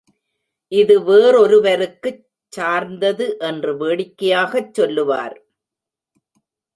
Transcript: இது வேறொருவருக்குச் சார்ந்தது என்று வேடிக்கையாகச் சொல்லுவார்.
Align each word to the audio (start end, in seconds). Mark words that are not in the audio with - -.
இது 0.71 0.95
வேறொருவருக்குச் 1.01 2.23
சார்ந்தது 2.53 3.37
என்று 3.39 3.77
வேடிக்கையாகச் 3.77 4.73
சொல்லுவார். 4.73 5.37